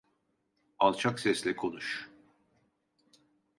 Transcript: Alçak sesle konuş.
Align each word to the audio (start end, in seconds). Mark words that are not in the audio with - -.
Alçak 0.79 1.19
sesle 1.19 1.55
konuş. 1.55 2.09